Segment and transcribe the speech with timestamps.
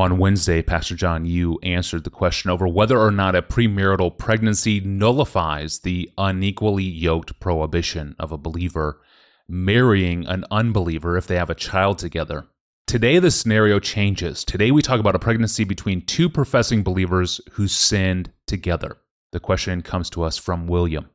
[0.00, 4.80] On Wednesday, Pastor John, you answered the question over whether or not a premarital pregnancy
[4.80, 9.02] nullifies the unequally yoked prohibition of a believer
[9.46, 12.46] marrying an unbeliever if they have a child together.
[12.86, 14.42] Today, the scenario changes.
[14.42, 18.96] Today, we talk about a pregnancy between two professing believers who sinned together.
[19.32, 21.10] The question comes to us from William.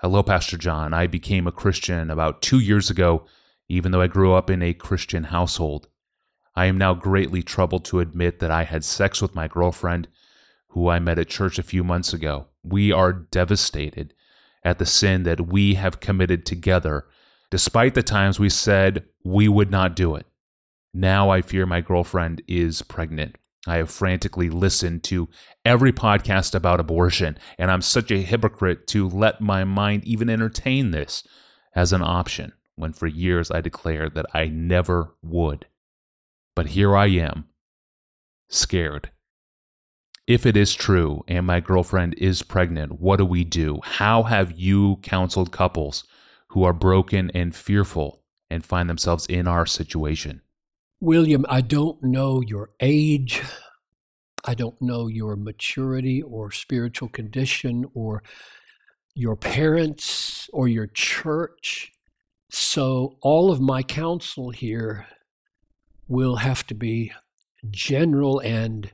[0.00, 0.94] Hello, Pastor John.
[0.94, 3.26] I became a Christian about two years ago,
[3.68, 5.88] even though I grew up in a Christian household.
[6.54, 10.08] I am now greatly troubled to admit that I had sex with my girlfriend,
[10.68, 12.46] who I met at church a few months ago.
[12.62, 14.14] We are devastated
[14.64, 17.06] at the sin that we have committed together
[17.50, 20.26] despite the times we said we would not do it.
[20.94, 23.36] Now I fear my girlfriend is pregnant.
[23.66, 25.28] I have frantically listened to
[25.64, 30.92] every podcast about abortion, and I'm such a hypocrite to let my mind even entertain
[30.92, 31.22] this
[31.74, 35.66] as an option when for years I declared that I never would.
[36.60, 37.46] But here I am,
[38.50, 39.08] scared.
[40.26, 43.80] If it is true and my girlfriend is pregnant, what do we do?
[43.82, 46.04] How have you counseled couples
[46.48, 50.42] who are broken and fearful and find themselves in our situation.
[51.00, 53.40] William, I don't know your age.
[54.44, 58.22] I don't know your maturity or spiritual condition or
[59.14, 61.90] your parents or your church.
[62.50, 65.06] So, all of my counsel here
[66.10, 67.12] will have to be
[67.70, 68.90] general and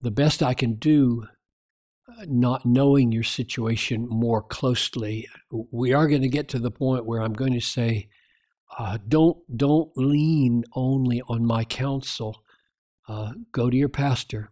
[0.00, 1.26] the best I can do
[2.26, 7.20] not knowing your situation more closely, we are going to get to the point where
[7.20, 8.08] I'm going to say,
[8.78, 12.42] uh, don't don't lean only on my counsel.
[13.08, 14.50] Uh, go to your pastor.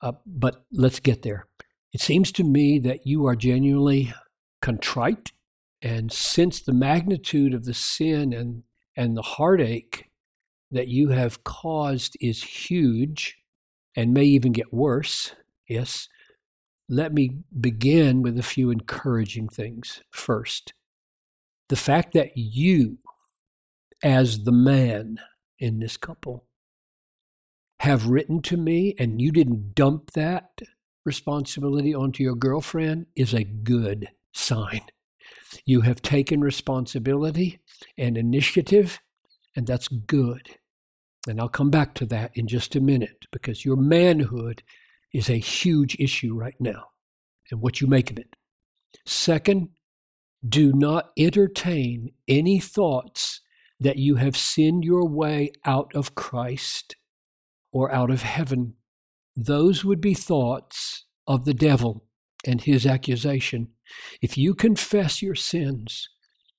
[0.00, 1.46] Uh, but let's get there.
[1.92, 4.12] It seems to me that you are genuinely
[4.60, 5.32] contrite,
[5.82, 8.62] and since the magnitude of the sin and
[8.94, 10.08] and the heartache
[10.76, 13.38] that you have caused is huge,
[13.96, 15.34] and may even get worse.
[15.68, 16.08] Yes,
[16.88, 20.02] let me begin with a few encouraging things.
[20.10, 20.74] First,
[21.68, 22.98] the fact that you,
[24.02, 25.18] as the man
[25.58, 26.44] in this couple,
[27.80, 30.60] have written to me and you didn't dump that
[31.04, 34.82] responsibility onto your girlfriend is a good sign.
[35.64, 37.60] You have taken responsibility
[37.96, 39.00] and initiative,
[39.54, 40.56] and that's good.
[41.26, 44.62] And I'll come back to that in just a minute because your manhood
[45.12, 46.86] is a huge issue right now
[47.50, 48.36] and what you make of it.
[49.04, 49.70] Second,
[50.46, 53.40] do not entertain any thoughts
[53.80, 56.96] that you have sinned your way out of Christ
[57.72, 58.74] or out of heaven.
[59.34, 62.04] Those would be thoughts of the devil
[62.46, 63.68] and his accusation.
[64.22, 66.08] If you confess your sins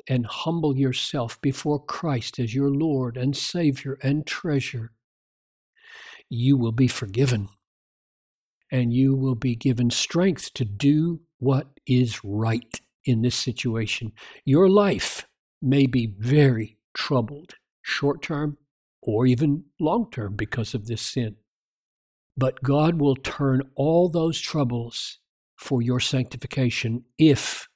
[0.07, 4.91] and humble yourself before Christ as your Lord and Savior and treasure,
[6.29, 7.49] you will be forgiven
[8.71, 14.11] and you will be given strength to do what is right in this situation.
[14.43, 15.25] Your life
[15.61, 18.57] may be very troubled, short term
[19.01, 21.37] or even long term, because of this sin.
[22.35, 25.19] But God will turn all those troubles
[25.55, 27.69] for your sanctification if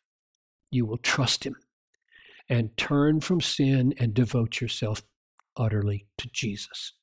[0.72, 1.56] you will trust Him
[2.52, 5.02] and turn from sin and devote yourself
[5.58, 6.94] utterly to Jesus.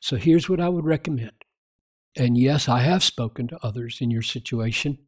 [0.00, 1.32] So here's what I would recommend
[2.16, 4.98] and yes, I have spoken to others in your situation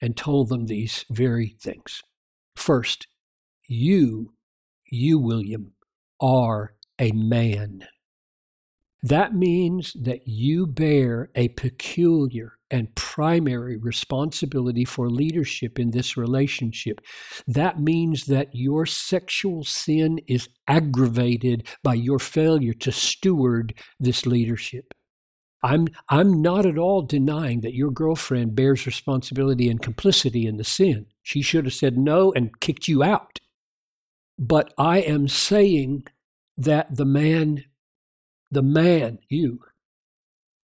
[0.00, 2.02] and told them these very things.
[2.56, 3.06] First,
[3.68, 4.34] you,
[4.90, 5.74] you, William,
[6.20, 7.86] are a man.
[9.02, 17.00] That means that you bear a peculiar and primary responsibility for leadership in this relationship.
[17.46, 24.92] That means that your sexual sin is aggravated by your failure to steward this leadership.
[25.62, 30.64] I'm I'm not at all denying that your girlfriend bears responsibility and complicity in the
[30.64, 31.06] sin.
[31.22, 33.38] She should have said no and kicked you out.
[34.36, 36.08] But I am saying
[36.56, 37.66] that the man
[38.50, 39.60] the man you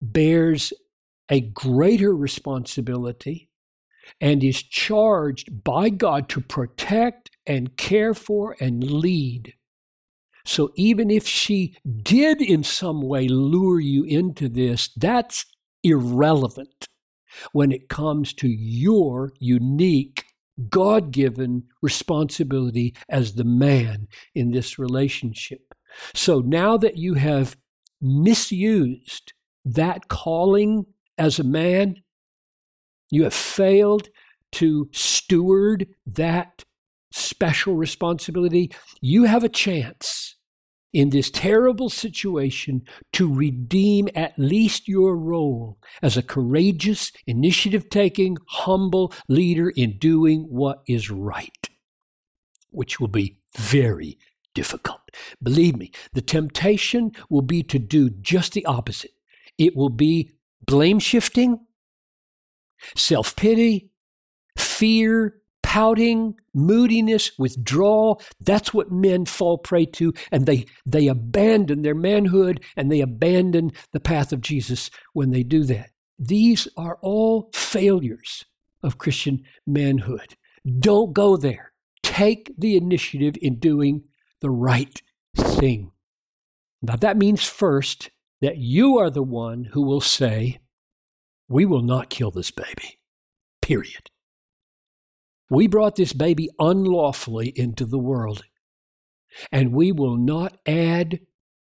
[0.02, 0.73] bears
[1.31, 3.49] a greater responsibility
[4.21, 9.55] and is charged by God to protect and care for and lead
[10.44, 15.44] so even if she did in some way lure you into this, that's
[15.82, 16.88] irrelevant
[17.53, 20.25] when it comes to your unique
[20.69, 25.75] God given responsibility as the man in this relationship.
[26.15, 27.56] So now that you have
[28.00, 29.33] misused
[29.65, 30.87] that calling
[31.20, 31.96] as a man,
[33.11, 34.08] you have failed
[34.52, 36.64] to steward that
[37.12, 38.72] special responsibility,
[39.02, 40.37] you have a chance
[40.94, 42.82] in this terrible situation
[43.12, 50.46] to redeem at least your role as a courageous, initiative taking, humble leader in doing
[50.49, 51.69] what is right,
[52.70, 54.19] which will be very
[54.55, 55.00] difficult.
[55.43, 59.12] Believe me, the temptation will be to do just the opposite.
[59.58, 60.31] It will be
[60.65, 61.67] blame shifting,
[62.97, 63.91] self pity,
[64.59, 68.21] fear, pouting, moodiness, withdrawal.
[68.41, 73.73] That's what men fall prey to, and they, they abandon their manhood and they abandon
[73.93, 75.91] the path of Jesus when they do that.
[76.19, 78.45] These are all failures
[78.83, 80.37] of Christian manhood.
[80.81, 81.73] Don't go there.
[82.03, 84.03] Take the initiative in doing
[84.41, 85.01] the right
[85.37, 85.93] thing.
[86.83, 90.60] Now, that means first that you are the one who will say,
[91.48, 92.98] We will not kill this baby,
[93.60, 94.10] period.
[95.50, 98.44] We brought this baby unlawfully into the world,
[99.50, 101.20] and we will not add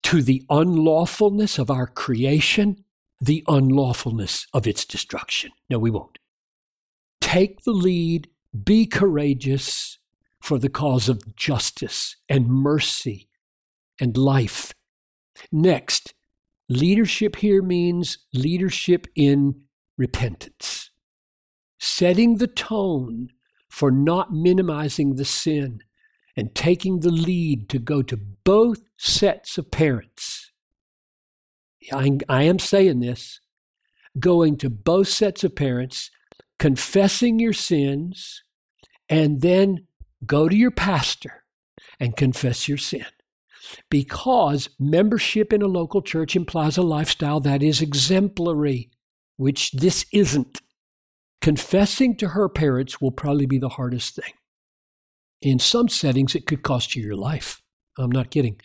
[0.05, 2.85] to the unlawfulness of our creation
[3.21, 5.51] the unlawfulness of its destruction.
[5.71, 6.19] No, we won't.
[7.21, 8.29] Take the lead,
[8.65, 9.99] be courageous
[10.41, 13.29] for the cause of justice and mercy
[14.01, 14.73] and life.
[15.51, 16.15] Next,
[16.69, 19.63] leadership here means leadership in
[19.97, 20.91] repentance,
[21.79, 23.29] setting the tone
[23.69, 25.81] for not minimizing the sin
[26.37, 30.53] and taking the lead to go to both sets of parents.
[31.93, 33.41] I, I am saying this
[34.19, 36.11] going to both sets of parents,
[36.59, 38.43] confessing your sins,
[39.09, 39.87] and then
[40.25, 41.45] go to your pastor
[42.01, 43.05] and confess your sin.
[43.91, 48.91] Because membership in a local church implies a lifestyle that is exemplary,
[49.37, 50.61] which this isn't.
[51.41, 54.33] Confessing to her parents will probably be the hardest thing.
[55.43, 57.63] In some settings, it could cost you your life.
[57.99, 58.61] I'm not kidding.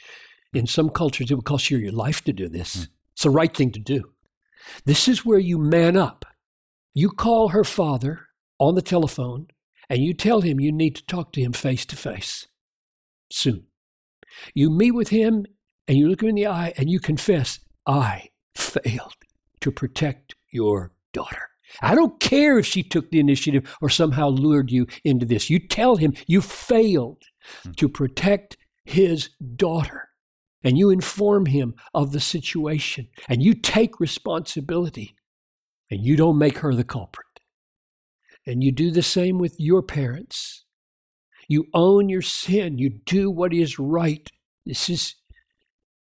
[0.53, 2.75] In some cultures, it would cost you your life to do this.
[2.75, 2.87] Mm.
[3.13, 4.11] It's the right thing to do.
[4.85, 6.25] This is where you man up.
[6.93, 8.27] You call her father
[8.59, 9.47] on the telephone
[9.89, 12.47] and you tell him you need to talk to him face to face
[13.31, 13.67] soon.
[14.53, 15.45] You meet with him
[15.87, 19.15] and you look him in the eye and you confess, I failed
[19.61, 21.49] to protect your daughter.
[21.81, 25.49] I don't care if she took the initiative or somehow lured you into this.
[25.49, 27.23] You tell him you failed
[27.63, 27.71] hmm.
[27.71, 30.09] to protect his daughter.
[30.63, 33.07] And you inform him of the situation.
[33.27, 35.15] And you take responsibility.
[35.89, 37.25] And you don't make her the culprit.
[38.45, 40.65] And you do the same with your parents.
[41.51, 42.77] You own your sin.
[42.77, 44.25] You do what is right.
[44.65, 45.15] This is,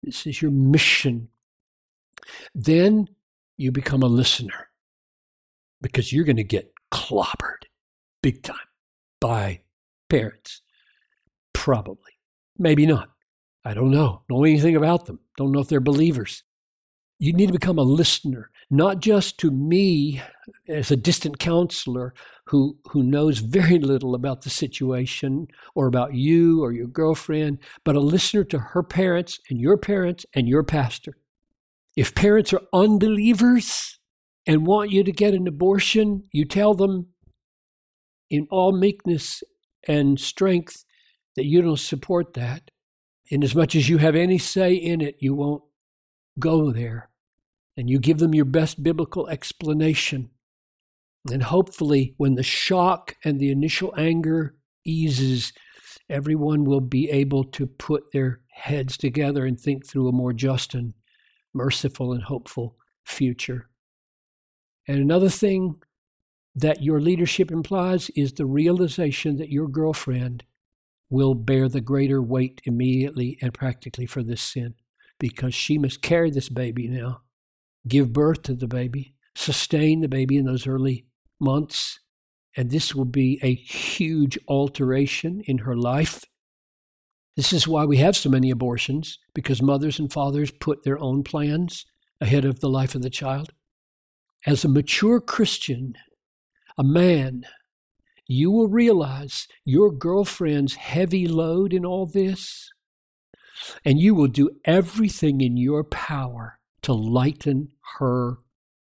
[0.03, 1.29] this is your mission.
[2.53, 3.07] Then
[3.57, 4.67] you become a listener
[5.81, 7.63] because you're going to get clobbered
[8.21, 8.57] big time
[9.19, 9.61] by
[10.07, 10.61] parents.
[11.51, 12.19] Probably.
[12.59, 13.09] Maybe not.
[13.65, 14.21] I don't know.
[14.29, 15.17] Don't know anything about them.
[15.35, 16.43] Don't know if they're believers.
[17.17, 20.21] You need to become a listener, not just to me
[20.67, 22.13] as a distant counselor
[22.45, 27.95] who, who knows very little about the situation or about you or your girlfriend, but
[27.95, 31.13] a listener to her parents and your parents and your pastor.
[31.95, 33.99] If parents are unbelievers,
[34.49, 37.09] and want you to get an abortion, you tell them
[38.31, 39.43] in all meekness
[39.87, 40.85] and strength
[41.35, 42.71] that you don't support that.
[43.29, 45.61] And as much as you have any say in it, you won't
[46.39, 47.11] go there.
[47.79, 50.31] And you give them your best biblical explanation.
[51.31, 55.53] And hopefully, when the shock and the initial anger eases,
[56.09, 60.73] everyone will be able to put their heads together and think through a more just
[60.73, 60.93] and
[61.53, 63.69] merciful and hopeful future.
[64.85, 65.81] And another thing
[66.53, 70.43] that your leadership implies is the realization that your girlfriend
[71.09, 74.75] will bear the greater weight immediately and practically for this sin
[75.17, 77.21] because she must carry this baby now,
[77.87, 81.05] give birth to the baby, sustain the baby in those early
[81.39, 81.99] months.
[82.57, 86.23] And this will be a huge alteration in her life.
[87.35, 91.23] This is why we have so many abortions, because mothers and fathers put their own
[91.23, 91.85] plans
[92.19, 93.53] ahead of the life of the child
[94.45, 95.95] as a mature Christian,
[96.77, 97.43] a man,
[98.25, 102.69] you will realize your girlfriend's heavy load in all this,
[103.83, 108.37] and you will do everything in your power to lighten her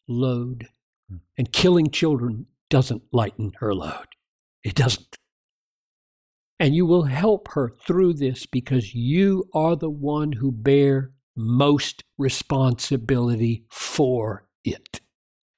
[0.07, 0.67] load.
[1.09, 1.17] Hmm.
[1.37, 4.07] And killing children doesn't lighten her load.
[4.63, 5.17] It doesn't.
[6.59, 12.03] And you will help her through this because you are the one who bear most
[12.17, 14.99] responsibility for it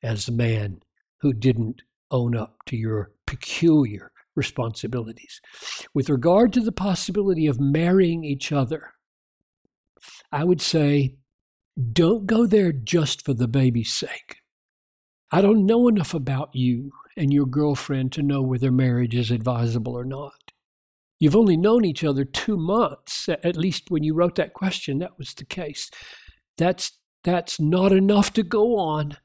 [0.03, 0.81] as a man
[1.21, 5.41] who didn't own up to your peculiar responsibilities.
[5.93, 8.93] With regard to the possibility of marrying each other,
[10.31, 11.15] I would say
[11.93, 14.37] don't go there just for the baby's sake.
[15.31, 19.97] I don't know enough about you and your girlfriend to know whether marriage is advisable
[19.97, 20.51] or not.
[21.19, 23.29] You've only known each other two months.
[23.29, 25.89] At least when you wrote that question, that was the case.
[26.57, 29.17] That's, that's not enough to go on.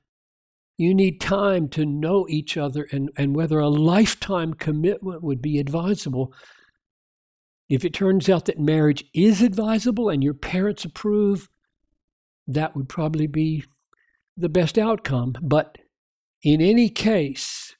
[0.77, 5.59] You need time to know each other and, and whether a lifetime commitment would be
[5.59, 6.35] advisable.
[7.69, 11.49] If it turns out that marriage is advisable and your parents approve,
[12.47, 13.65] that would probably be
[14.37, 15.35] the best outcome.
[15.43, 15.79] But
[16.43, 17.75] in any case,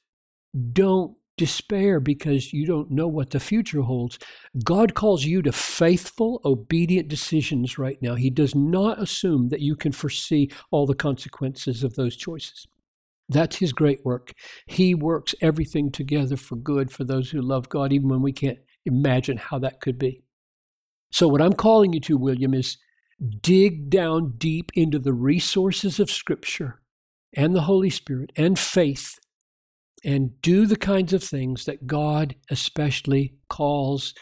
[0.73, 4.17] don't despair because you don't know what the future holds.
[4.63, 8.15] God calls you to faithful, obedient decisions right now.
[8.15, 12.67] He does not assume that you can foresee all the consequences of those choices.
[13.29, 14.33] That's his great work.
[14.65, 18.59] He works everything together for good for those who love God, even when we can't
[18.85, 20.23] imagine how that could be.
[21.11, 22.77] So, what I'm calling you to, William, is
[23.41, 26.81] dig down deep into the resources of Scripture
[27.33, 29.19] and the Holy Spirit and faith
[30.03, 34.13] and do the kinds of things that God especially calls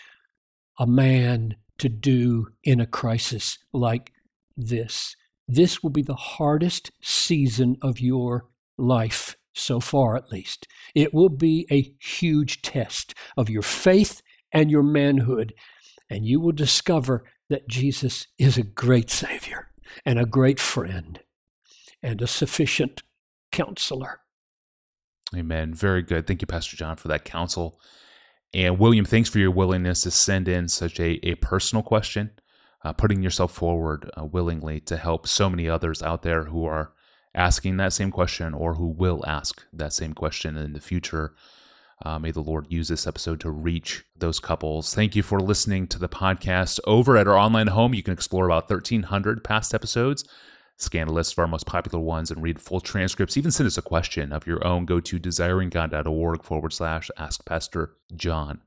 [0.80, 4.14] a man to do in a crisis like
[4.56, 5.16] this.
[5.48, 8.48] This will be the hardest season of your
[8.78, 10.68] life, so far at least.
[10.94, 14.22] It will be a huge test of your faith
[14.52, 15.54] and your manhood,
[16.10, 19.70] and you will discover that Jesus is a great Savior
[20.06, 21.20] and a great friend
[22.02, 23.04] and a sufficient
[23.52, 24.22] counselor.
[25.36, 25.74] Amen.
[25.74, 26.28] Very good.
[26.28, 27.80] Thank you, Pastor John, for that counsel.
[28.54, 32.32] And William, thanks for your willingness to send in such a, a personal question,
[32.84, 36.94] uh, putting yourself forward uh, willingly to help so many others out there who are
[37.34, 41.34] asking that same question or who will ask that same question in the future.
[42.04, 44.94] Uh, may the Lord use this episode to reach those couples.
[44.94, 46.80] Thank you for listening to the podcast.
[46.86, 50.26] Over at our online home, you can explore about 1,300 past episodes,
[50.78, 53.38] scan a list of our most popular ones, and read full transcripts.
[53.38, 54.86] Even send us a question of your own.
[54.86, 58.62] Go to desiringgod.org forward slash ask Pastor John.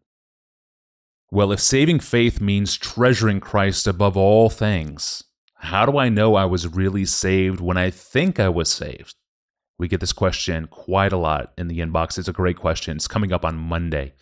[1.31, 5.23] Well, if saving faith means treasuring Christ above all things,
[5.57, 9.15] how do I know I was really saved when I think I was saved?
[9.79, 12.19] We get this question quite a lot in the inbox.
[12.19, 12.97] It's a great question.
[12.97, 14.15] It's coming up on Monday.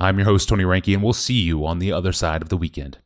[0.00, 2.56] I'm your host, Tony Reinke, and we'll see you on the other side of the
[2.56, 2.98] weekend.